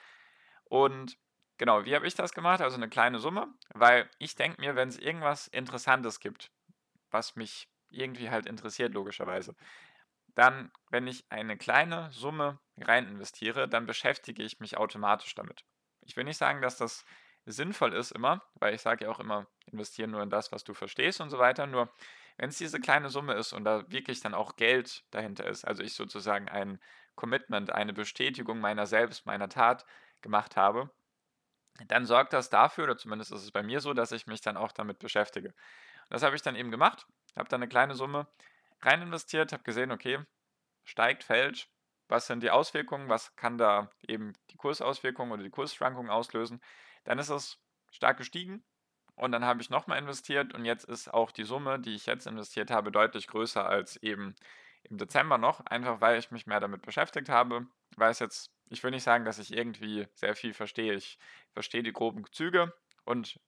Und 0.64 1.18
genau, 1.58 1.84
wie 1.84 1.94
habe 1.94 2.06
ich 2.06 2.14
das 2.14 2.32
gemacht? 2.32 2.62
Also 2.62 2.76
eine 2.76 2.88
kleine 2.88 3.18
Summe, 3.18 3.48
weil 3.74 4.08
ich 4.18 4.34
denke 4.34 4.60
mir, 4.60 4.76
wenn 4.76 4.88
es 4.88 4.98
irgendwas 4.98 5.46
Interessantes 5.46 6.20
gibt, 6.20 6.50
was 7.10 7.36
mich 7.36 7.68
irgendwie 7.90 8.30
halt 8.30 8.46
interessiert, 8.46 8.94
logischerweise. 8.94 9.54
Dann, 10.34 10.70
wenn 10.90 11.06
ich 11.06 11.24
eine 11.30 11.56
kleine 11.56 12.10
Summe 12.12 12.60
rein 12.78 13.08
investiere, 13.08 13.68
dann 13.68 13.86
beschäftige 13.86 14.42
ich 14.42 14.60
mich 14.60 14.76
automatisch 14.76 15.34
damit. 15.34 15.64
Ich 16.02 16.16
will 16.16 16.24
nicht 16.24 16.38
sagen, 16.38 16.62
dass 16.62 16.76
das 16.76 17.04
sinnvoll 17.44 17.94
ist 17.94 18.12
immer, 18.12 18.42
weil 18.54 18.74
ich 18.74 18.82
sage 18.82 19.04
ja 19.06 19.10
auch 19.10 19.20
immer, 19.20 19.46
investieren 19.66 20.10
nur 20.10 20.22
in 20.22 20.30
das, 20.30 20.52
was 20.52 20.64
du 20.64 20.74
verstehst 20.74 21.20
und 21.20 21.30
so 21.30 21.38
weiter. 21.38 21.66
Nur 21.66 21.92
wenn 22.36 22.50
es 22.50 22.58
diese 22.58 22.78
kleine 22.78 23.08
Summe 23.08 23.34
ist 23.34 23.52
und 23.52 23.64
da 23.64 23.90
wirklich 23.90 24.20
dann 24.20 24.34
auch 24.34 24.56
Geld 24.56 25.04
dahinter 25.10 25.46
ist, 25.46 25.64
also 25.64 25.82
ich 25.82 25.94
sozusagen 25.94 26.48
ein 26.48 26.80
Commitment, 27.16 27.72
eine 27.72 27.92
Bestätigung 27.92 28.60
meiner 28.60 28.86
selbst, 28.86 29.26
meiner 29.26 29.48
Tat 29.48 29.84
gemacht 30.22 30.56
habe, 30.56 30.90
dann 31.86 32.06
sorgt 32.06 32.32
das 32.32 32.50
dafür, 32.50 32.84
oder 32.84 32.96
zumindest 32.96 33.32
ist 33.32 33.42
es 33.42 33.50
bei 33.50 33.62
mir 33.62 33.80
so, 33.80 33.92
dass 33.92 34.12
ich 34.12 34.26
mich 34.26 34.40
dann 34.40 34.56
auch 34.56 34.72
damit 34.72 34.98
beschäftige. 34.98 35.54
Das 36.08 36.22
habe 36.22 36.36
ich 36.36 36.42
dann 36.42 36.56
eben 36.56 36.70
gemacht 36.70 37.06
habe 37.38 37.48
da 37.48 37.56
eine 37.56 37.68
kleine 37.68 37.94
Summe 37.94 38.26
rein 38.80 39.02
investiert, 39.02 39.52
habe 39.52 39.62
gesehen, 39.62 39.92
okay, 39.92 40.18
steigt, 40.84 41.24
fällt, 41.24 41.68
was 42.08 42.26
sind 42.26 42.42
die 42.42 42.50
Auswirkungen, 42.50 43.08
was 43.08 43.34
kann 43.36 43.58
da 43.58 43.90
eben 44.06 44.32
die 44.50 44.56
Kursauswirkungen 44.56 45.32
oder 45.32 45.42
die 45.42 45.50
Kursschwankungen 45.50 46.10
auslösen. 46.10 46.60
Dann 47.04 47.18
ist 47.18 47.28
es 47.28 47.58
stark 47.90 48.18
gestiegen 48.18 48.64
und 49.14 49.32
dann 49.32 49.44
habe 49.44 49.60
ich 49.60 49.70
nochmal 49.70 49.98
investiert 49.98 50.54
und 50.54 50.64
jetzt 50.64 50.84
ist 50.84 51.12
auch 51.12 51.30
die 51.30 51.44
Summe, 51.44 51.78
die 51.78 51.94
ich 51.94 52.06
jetzt 52.06 52.26
investiert 52.26 52.70
habe, 52.70 52.92
deutlich 52.92 53.26
größer 53.26 53.66
als 53.66 53.96
eben 53.96 54.34
im 54.84 54.96
Dezember 54.96 55.38
noch, 55.38 55.60
einfach 55.66 56.00
weil 56.00 56.18
ich 56.18 56.30
mich 56.30 56.46
mehr 56.46 56.60
damit 56.60 56.82
beschäftigt 56.82 57.28
habe. 57.28 57.66
Weil 57.96 58.10
es 58.10 58.20
jetzt, 58.20 58.52
ich 58.70 58.82
will 58.82 58.92
nicht 58.92 59.02
sagen, 59.02 59.24
dass 59.24 59.38
ich 59.38 59.52
irgendwie 59.52 60.06
sehr 60.14 60.36
viel 60.36 60.54
verstehe. 60.54 60.94
Ich 60.94 61.18
verstehe 61.52 61.82
die 61.82 61.92
groben 61.92 62.24
Züge 62.30 62.72
und 63.04 63.40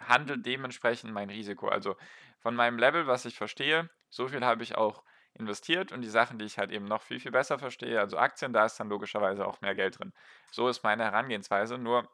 handle 0.00 0.38
dementsprechend 0.38 1.12
mein 1.12 1.30
Risiko. 1.30 1.68
Also 1.68 1.96
von 2.40 2.54
meinem 2.54 2.78
Level, 2.78 3.06
was 3.06 3.24
ich 3.24 3.36
verstehe, 3.36 3.90
so 4.10 4.28
viel 4.28 4.44
habe 4.44 4.62
ich 4.62 4.76
auch 4.76 5.04
investiert 5.34 5.92
und 5.92 6.00
die 6.00 6.08
Sachen, 6.08 6.38
die 6.38 6.44
ich 6.44 6.58
halt 6.58 6.70
eben 6.70 6.86
noch 6.86 7.02
viel, 7.02 7.20
viel 7.20 7.30
besser 7.30 7.58
verstehe, 7.58 8.00
also 8.00 8.16
Aktien, 8.16 8.52
da 8.52 8.64
ist 8.64 8.78
dann 8.80 8.88
logischerweise 8.88 9.46
auch 9.46 9.60
mehr 9.60 9.74
Geld 9.74 9.98
drin. 9.98 10.12
So 10.50 10.68
ist 10.68 10.82
meine 10.82 11.04
Herangehensweise. 11.04 11.78
Nur 11.78 12.08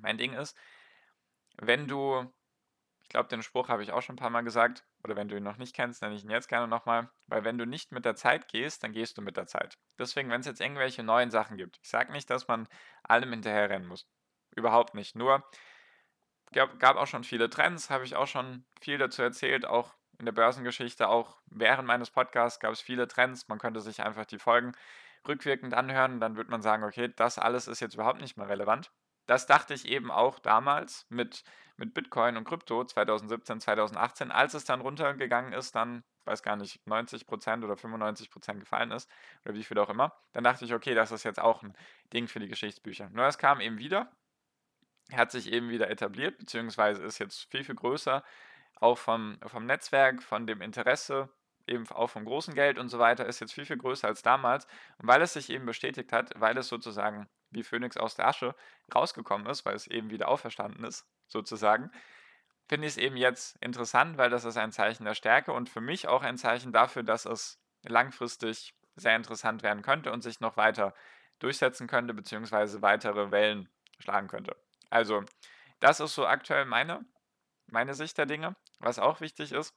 mein 0.00 0.16
Ding 0.18 0.32
ist, 0.32 0.56
wenn 1.58 1.86
du, 1.86 2.32
ich 3.02 3.08
glaube, 3.08 3.28
den 3.28 3.42
Spruch 3.42 3.68
habe 3.68 3.82
ich 3.82 3.92
auch 3.92 4.00
schon 4.00 4.14
ein 4.14 4.18
paar 4.18 4.30
Mal 4.30 4.42
gesagt. 4.42 4.84
Oder 5.04 5.16
wenn 5.16 5.28
du 5.28 5.36
ihn 5.36 5.42
noch 5.42 5.58
nicht 5.58 5.74
kennst, 5.74 6.00
nenne 6.00 6.14
ich 6.14 6.24
ihn 6.24 6.30
jetzt 6.30 6.48
gerne 6.48 6.68
nochmal. 6.68 7.10
Weil 7.26 7.44
wenn 7.44 7.58
du 7.58 7.66
nicht 7.66 7.92
mit 7.92 8.04
der 8.04 8.14
Zeit 8.14 8.48
gehst, 8.48 8.82
dann 8.82 8.92
gehst 8.92 9.18
du 9.18 9.22
mit 9.22 9.36
der 9.36 9.46
Zeit. 9.46 9.78
Deswegen, 9.98 10.30
wenn 10.30 10.40
es 10.40 10.46
jetzt 10.46 10.60
irgendwelche 10.60 11.02
neuen 11.02 11.30
Sachen 11.30 11.56
gibt, 11.56 11.78
ich 11.82 11.90
sage 11.90 12.12
nicht, 12.12 12.30
dass 12.30 12.48
man 12.48 12.68
allem 13.02 13.30
hinterherrennen 13.30 13.88
muss. 13.88 14.06
Überhaupt 14.54 14.94
nicht. 14.94 15.16
Nur 15.16 15.44
gab, 16.52 16.78
gab 16.78 16.96
auch 16.96 17.06
schon 17.06 17.24
viele 17.24 17.50
Trends, 17.50 17.90
habe 17.90 18.04
ich 18.04 18.16
auch 18.16 18.26
schon 18.26 18.64
viel 18.80 18.98
dazu 18.98 19.22
erzählt, 19.22 19.66
auch 19.66 19.94
in 20.18 20.26
der 20.26 20.32
Börsengeschichte, 20.32 21.08
auch 21.08 21.38
während 21.46 21.86
meines 21.88 22.10
Podcasts 22.10 22.60
gab 22.60 22.72
es 22.72 22.80
viele 22.80 23.08
Trends. 23.08 23.48
Man 23.48 23.58
könnte 23.58 23.80
sich 23.80 24.02
einfach 24.02 24.24
die 24.24 24.38
Folgen 24.38 24.72
rückwirkend 25.26 25.74
anhören, 25.74 26.20
dann 26.20 26.36
wird 26.36 26.48
man 26.48 26.62
sagen, 26.62 26.84
okay, 26.84 27.12
das 27.14 27.38
alles 27.38 27.68
ist 27.68 27.80
jetzt 27.80 27.94
überhaupt 27.94 28.20
nicht 28.20 28.36
mehr 28.36 28.48
relevant. 28.48 28.90
Das 29.26 29.46
dachte 29.46 29.74
ich 29.74 29.86
eben 29.86 30.10
auch 30.10 30.38
damals 30.38 31.06
mit, 31.08 31.44
mit 31.76 31.94
Bitcoin 31.94 32.36
und 32.36 32.44
Krypto 32.44 32.84
2017, 32.84 33.60
2018, 33.60 34.30
als 34.32 34.54
es 34.54 34.64
dann 34.64 34.80
runtergegangen 34.80 35.52
ist, 35.52 35.74
dann, 35.74 36.02
weiß 36.24 36.42
gar 36.42 36.56
nicht, 36.56 36.80
90% 36.86 37.64
oder 37.64 37.74
95% 37.74 38.58
gefallen 38.58 38.90
ist 38.90 39.08
oder 39.44 39.54
wie 39.54 39.64
viel 39.64 39.78
auch 39.78 39.90
immer, 39.90 40.12
dann 40.32 40.44
dachte 40.44 40.64
ich, 40.64 40.74
okay, 40.74 40.94
das 40.94 41.12
ist 41.12 41.22
jetzt 41.22 41.40
auch 41.40 41.62
ein 41.62 41.74
Ding 42.12 42.26
für 42.26 42.40
die 42.40 42.48
Geschichtsbücher. 42.48 43.10
Nur 43.10 43.26
es 43.26 43.38
kam 43.38 43.60
eben 43.60 43.78
wieder, 43.78 44.10
hat 45.16 45.30
sich 45.30 45.52
eben 45.52 45.68
wieder 45.70 45.90
etabliert, 45.90 46.38
beziehungsweise 46.38 47.02
ist 47.02 47.18
jetzt 47.18 47.50
viel, 47.50 47.64
viel 47.64 47.74
größer, 47.74 48.24
auch 48.76 48.98
vom, 48.98 49.38
vom 49.46 49.66
Netzwerk, 49.66 50.22
von 50.22 50.46
dem 50.46 50.60
Interesse 50.60 51.28
eben 51.66 51.88
auch 51.90 52.08
vom 52.08 52.24
großen 52.24 52.54
Geld 52.54 52.78
und 52.78 52.88
so 52.88 52.98
weiter, 52.98 53.26
ist 53.26 53.40
jetzt 53.40 53.52
viel, 53.52 53.64
viel 53.64 53.76
größer 53.76 54.08
als 54.08 54.22
damals. 54.22 54.66
Und 54.98 55.08
weil 55.08 55.22
es 55.22 55.32
sich 55.32 55.50
eben 55.50 55.66
bestätigt 55.66 56.12
hat, 56.12 56.32
weil 56.36 56.56
es 56.58 56.68
sozusagen 56.68 57.28
wie 57.50 57.62
Phönix 57.62 57.96
aus 57.96 58.14
der 58.14 58.28
Asche 58.28 58.54
rausgekommen 58.94 59.46
ist, 59.46 59.64
weil 59.64 59.74
es 59.74 59.86
eben 59.86 60.10
wieder 60.10 60.28
auferstanden 60.28 60.84
ist, 60.84 61.06
sozusagen, 61.26 61.90
finde 62.68 62.86
ich 62.86 62.94
es 62.94 62.98
eben 62.98 63.16
jetzt 63.16 63.56
interessant, 63.62 64.16
weil 64.16 64.30
das 64.30 64.44
ist 64.44 64.56
ein 64.56 64.72
Zeichen 64.72 65.04
der 65.04 65.14
Stärke 65.14 65.52
und 65.52 65.68
für 65.68 65.80
mich 65.80 66.08
auch 66.08 66.22
ein 66.22 66.38
Zeichen 66.38 66.72
dafür, 66.72 67.02
dass 67.02 67.26
es 67.26 67.60
langfristig 67.84 68.74
sehr 68.96 69.16
interessant 69.16 69.62
werden 69.62 69.82
könnte 69.82 70.12
und 70.12 70.22
sich 70.22 70.40
noch 70.40 70.56
weiter 70.56 70.94
durchsetzen 71.38 71.86
könnte, 71.86 72.14
beziehungsweise 72.14 72.82
weitere 72.82 73.30
Wellen 73.30 73.68
schlagen 73.98 74.28
könnte. 74.28 74.56
Also, 74.92 75.24
das 75.80 76.00
ist 76.00 76.14
so 76.14 76.26
aktuell 76.26 76.66
meine, 76.66 77.00
meine 77.66 77.94
Sicht 77.94 78.18
der 78.18 78.26
Dinge. 78.26 78.54
Was 78.78 78.98
auch 78.98 79.22
wichtig 79.22 79.52
ist, 79.52 79.74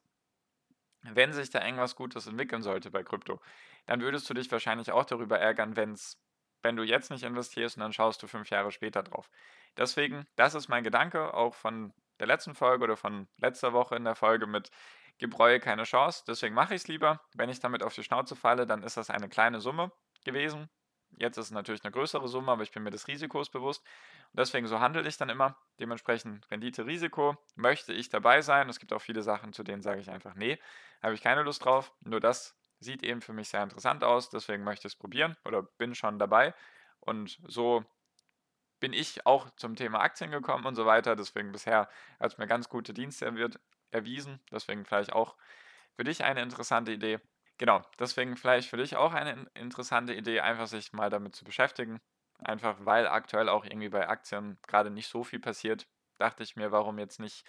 wenn 1.03 1.31
sich 1.31 1.49
da 1.49 1.63
irgendwas 1.63 1.95
Gutes 1.95 2.27
entwickeln 2.27 2.61
sollte 2.61 2.91
bei 2.91 3.01
Krypto, 3.01 3.39
dann 3.85 4.01
würdest 4.01 4.29
du 4.29 4.33
dich 4.33 4.51
wahrscheinlich 4.51 4.91
auch 4.91 5.05
darüber 5.05 5.39
ärgern, 5.39 5.77
wenn's, 5.77 6.21
wenn 6.63 6.75
du 6.75 6.83
jetzt 6.83 7.11
nicht 7.11 7.23
investierst 7.23 7.77
und 7.77 7.81
dann 7.81 7.93
schaust 7.93 8.21
du 8.23 8.27
fünf 8.27 8.49
Jahre 8.49 8.71
später 8.71 9.03
drauf. 9.03 9.29
Deswegen, 9.77 10.27
das 10.35 10.53
ist 10.53 10.67
mein 10.67 10.83
Gedanke, 10.83 11.33
auch 11.33 11.55
von 11.55 11.93
der 12.19 12.27
letzten 12.27 12.53
Folge 12.53 12.83
oder 12.83 12.97
von 12.97 13.29
letzter 13.37 13.71
Woche 13.71 13.95
in 13.95 14.03
der 14.03 14.15
Folge 14.15 14.47
mit 14.47 14.69
Gebräue 15.17 15.61
keine 15.61 15.83
Chance. 15.83 16.25
Deswegen 16.27 16.55
mache 16.55 16.75
ich 16.75 16.81
es 16.81 16.87
lieber. 16.89 17.21
Wenn 17.35 17.49
ich 17.49 17.61
damit 17.61 17.83
auf 17.83 17.95
die 17.95 18.03
Schnauze 18.03 18.35
falle, 18.35 18.67
dann 18.67 18.83
ist 18.83 18.97
das 18.97 19.09
eine 19.09 19.29
kleine 19.29 19.61
Summe 19.61 19.93
gewesen. 20.25 20.69
Jetzt 21.17 21.37
ist 21.37 21.45
es 21.45 21.51
natürlich 21.51 21.83
eine 21.83 21.91
größere 21.91 22.27
Summe, 22.27 22.51
aber 22.51 22.63
ich 22.63 22.71
bin 22.71 22.83
mir 22.83 22.91
des 22.91 23.07
Risikos 23.07 23.49
bewusst. 23.49 23.83
Und 24.31 24.39
deswegen 24.39 24.67
so 24.67 24.79
handle 24.79 25.07
ich 25.07 25.17
dann 25.17 25.29
immer. 25.29 25.57
Dementsprechend 25.79 26.49
Rendite, 26.51 26.85
Risiko. 26.85 27.37
Möchte 27.55 27.93
ich 27.93 28.09
dabei 28.09 28.41
sein? 28.41 28.69
Es 28.69 28.79
gibt 28.79 28.93
auch 28.93 29.01
viele 29.01 29.21
Sachen, 29.21 29.53
zu 29.53 29.63
denen 29.63 29.81
sage 29.81 30.01
ich 30.01 30.09
einfach, 30.09 30.35
nee, 30.35 30.59
habe 31.01 31.13
ich 31.13 31.21
keine 31.21 31.43
Lust 31.43 31.63
drauf. 31.63 31.93
Nur 32.01 32.19
das 32.19 32.57
sieht 32.79 33.03
eben 33.03 33.21
für 33.21 33.33
mich 33.33 33.49
sehr 33.49 33.63
interessant 33.63 34.03
aus. 34.03 34.29
Deswegen 34.29 34.63
möchte 34.63 34.87
ich 34.87 34.93
es 34.93 34.99
probieren 34.99 35.37
oder 35.45 35.63
bin 35.63 35.95
schon 35.95 36.19
dabei. 36.19 36.53
Und 36.99 37.39
so 37.47 37.85
bin 38.79 38.93
ich 38.93 39.25
auch 39.25 39.49
zum 39.55 39.75
Thema 39.75 40.01
Aktien 40.01 40.31
gekommen 40.31 40.65
und 40.65 40.75
so 40.75 40.85
weiter. 40.85 41.15
Deswegen 41.15 41.51
bisher 41.51 41.89
hat 42.19 42.33
es 42.33 42.37
mir 42.37 42.47
ganz 42.47 42.69
gute 42.69 42.93
Dienste 42.93 43.25
erwiesen. 43.91 44.39
Deswegen 44.51 44.85
vielleicht 44.85 45.13
auch 45.13 45.35
für 45.95 46.03
dich 46.03 46.23
eine 46.23 46.41
interessante 46.41 46.91
Idee. 46.91 47.19
Genau, 47.57 47.81
deswegen 47.99 48.35
vielleicht 48.35 48.69
für 48.69 48.77
dich 48.77 48.95
auch 48.97 49.13
eine 49.13 49.47
interessante 49.53 50.13
Idee, 50.13 50.41
einfach 50.41 50.67
sich 50.67 50.91
mal 50.93 51.09
damit 51.09 51.35
zu 51.35 51.45
beschäftigen. 51.45 52.01
Einfach 52.39 52.75
weil 52.79 53.07
aktuell 53.07 53.47
auch 53.47 53.63
irgendwie 53.63 53.89
bei 53.89 54.09
Aktien 54.09 54.57
gerade 54.67 54.89
nicht 54.89 55.07
so 55.07 55.23
viel 55.23 55.39
passiert, 55.39 55.87
dachte 56.17 56.43
ich 56.43 56.57
mir, 56.57 56.71
warum 56.71 56.99
jetzt 56.99 57.19
nicht 57.19 57.45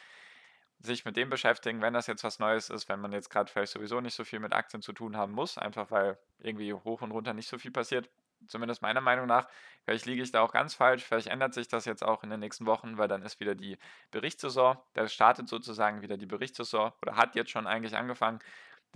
sich 0.78 1.04
mit 1.04 1.16
dem 1.16 1.30
beschäftigen, 1.30 1.80
wenn 1.82 1.94
das 1.94 2.06
jetzt 2.06 2.22
was 2.22 2.38
Neues 2.38 2.70
ist, 2.70 2.88
wenn 2.88 3.00
man 3.00 3.12
jetzt 3.12 3.30
gerade 3.30 3.50
vielleicht 3.50 3.72
sowieso 3.72 4.00
nicht 4.00 4.14
so 4.14 4.24
viel 4.24 4.40
mit 4.40 4.52
Aktien 4.52 4.82
zu 4.82 4.92
tun 4.92 5.16
haben 5.16 5.32
muss, 5.32 5.58
einfach 5.58 5.90
weil 5.90 6.18
irgendwie 6.38 6.72
hoch 6.72 7.02
und 7.02 7.10
runter 7.12 7.32
nicht 7.34 7.48
so 7.48 7.58
viel 7.58 7.70
passiert. 7.72 8.10
Zumindest 8.48 8.82
meiner 8.82 9.00
Meinung 9.00 9.26
nach. 9.26 9.48
Vielleicht 9.84 10.04
liege 10.06 10.22
ich 10.22 10.30
da 10.30 10.42
auch 10.42 10.52
ganz 10.52 10.74
falsch. 10.74 11.02
Vielleicht 11.04 11.28
ändert 11.28 11.54
sich 11.54 11.68
das 11.68 11.86
jetzt 11.86 12.04
auch 12.04 12.22
in 12.22 12.30
den 12.30 12.40
nächsten 12.40 12.66
Wochen, 12.66 12.98
weil 12.98 13.08
dann 13.08 13.22
ist 13.22 13.40
wieder 13.40 13.54
die 13.54 13.78
Berichtssaison. 14.10 14.76
Da 14.92 15.08
startet 15.08 15.48
sozusagen 15.48 16.02
wieder 16.02 16.18
die 16.18 16.26
Berichtssaison 16.26 16.92
oder 17.02 17.16
hat 17.16 17.34
jetzt 17.34 17.50
schon 17.50 17.66
eigentlich 17.66 17.96
angefangen. 17.96 18.38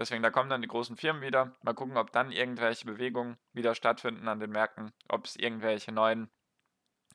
Deswegen, 0.01 0.23
da 0.23 0.31
kommen 0.31 0.49
dann 0.49 0.63
die 0.63 0.69
großen 0.69 0.97
Firmen 0.97 1.21
wieder. 1.21 1.53
Mal 1.61 1.75
gucken, 1.75 1.99
ob 1.99 2.11
dann 2.11 2.33
irgendwelche 2.33 2.87
Bewegungen 2.87 3.37
wieder 3.53 3.75
stattfinden 3.75 4.29
an 4.29 4.41
den 4.41 4.49
Märkten, 4.49 4.95
ob 5.11 5.27
es 5.27 5.37
irgendwelche 5.37 5.93
neuen 5.93 6.31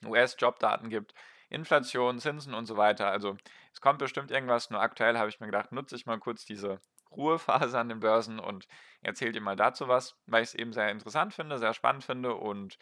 US-Jobdaten 0.05 0.91
gibt, 0.91 1.15
Inflation, 1.49 2.19
Zinsen 2.19 2.53
und 2.53 2.67
so 2.67 2.77
weiter. 2.77 3.07
Also 3.07 3.37
es 3.73 3.81
kommt 3.81 3.97
bestimmt 3.97 4.29
irgendwas. 4.29 4.69
Nur 4.69 4.81
aktuell 4.81 5.17
habe 5.17 5.29
ich 5.29 5.39
mir 5.39 5.47
gedacht, 5.47 5.71
nutze 5.71 5.95
ich 5.95 6.05
mal 6.05 6.19
kurz 6.19 6.45
diese 6.45 6.79
Ruhephase 7.09 7.79
an 7.79 7.89
den 7.89 8.01
Börsen 8.01 8.37
und 8.37 8.67
erzähle 9.01 9.31
dir 9.31 9.41
mal 9.41 9.55
dazu 9.55 9.87
was, 9.87 10.15
weil 10.27 10.43
ich 10.43 10.49
es 10.49 10.55
eben 10.55 10.71
sehr 10.71 10.91
interessant 10.91 11.33
finde, 11.33 11.57
sehr 11.57 11.73
spannend 11.73 12.03
finde 12.03 12.35
und 12.35 12.77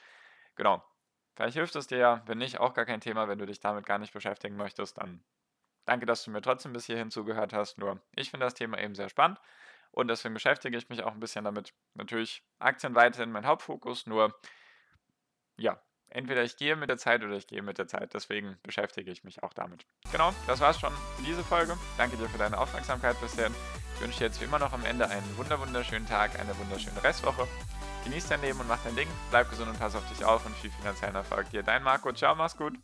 genau. 0.55 0.83
Vielleicht 1.35 1.55
hilft 1.55 1.77
es 1.77 1.87
dir 1.87 1.97
ja, 1.97 2.23
wenn 2.25 2.39
nicht, 2.39 2.59
auch 2.59 2.73
gar 2.73 2.85
kein 2.85 2.99
Thema, 2.99 3.29
wenn 3.29 3.39
du 3.39 3.45
dich 3.45 3.61
damit 3.61 3.85
gar 3.85 3.99
nicht 3.99 4.11
beschäftigen 4.11 4.57
möchtest, 4.57 4.97
dann 4.97 5.23
danke, 5.85 6.05
dass 6.05 6.25
du 6.25 6.31
mir 6.31 6.41
trotzdem 6.41 6.73
bis 6.73 6.87
hierhin 6.87 7.09
zugehört 7.09 7.53
hast. 7.53 7.77
Nur 7.77 8.01
ich 8.17 8.31
finde 8.31 8.45
das 8.45 8.53
Thema 8.53 8.77
eben 8.79 8.95
sehr 8.95 9.07
spannend 9.07 9.39
und 9.93 10.07
deswegen 10.07 10.33
beschäftige 10.33 10.77
ich 10.77 10.89
mich 10.89 11.03
auch 11.03 11.13
ein 11.13 11.19
bisschen 11.19 11.45
damit. 11.45 11.73
Natürlich 11.93 12.43
Aktien 12.59 12.95
weiterhin 12.95 13.31
mein 13.31 13.45
Hauptfokus, 13.45 14.05
nur 14.07 14.33
ja, 15.57 15.81
entweder 16.09 16.43
ich 16.43 16.57
gehe 16.57 16.75
mit 16.75 16.89
der 16.89 16.97
Zeit 16.97 17.23
oder 17.23 17.35
ich 17.35 17.47
gehe 17.47 17.61
mit 17.61 17.77
der 17.77 17.87
Zeit. 17.87 18.13
Deswegen 18.13 18.57
beschäftige 18.63 19.11
ich 19.11 19.23
mich 19.23 19.43
auch 19.43 19.53
damit. 19.53 19.85
Genau, 20.11 20.33
das 20.47 20.59
war's 20.59 20.79
schon 20.79 20.93
für 21.17 21.23
diese 21.23 21.43
Folge. 21.43 21.77
Danke 21.97 22.17
dir 22.17 22.27
für 22.27 22.37
deine 22.37 22.57
Aufmerksamkeit 22.57 23.19
bisher. 23.21 23.51
Ich 23.95 24.01
wünsche 24.01 24.19
dir 24.19 24.25
jetzt 24.25 24.41
wie 24.41 24.45
immer 24.45 24.59
noch 24.59 24.73
am 24.73 24.83
Ende 24.85 25.07
einen 25.07 25.37
wunderschönen 25.37 26.07
Tag, 26.07 26.39
eine 26.39 26.57
wunderschöne 26.57 27.03
Restwoche. 27.03 27.47
Genieß 28.03 28.27
dein 28.27 28.41
Leben 28.41 28.59
und 28.59 28.67
mach 28.67 28.83
dein 28.83 28.95
Ding. 28.95 29.07
Bleib 29.29 29.49
gesund 29.49 29.69
und 29.69 29.79
pass 29.79 29.95
auf 29.95 30.07
dich 30.09 30.25
auf 30.25 30.45
und 30.45 30.55
viel 30.55 30.71
finanziellen 30.71 31.15
Erfolg 31.15 31.49
dir. 31.51 31.63
Dein 31.63 31.83
Marco. 31.83 32.11
Ciao, 32.11 32.35
mach's 32.35 32.57
gut. 32.57 32.77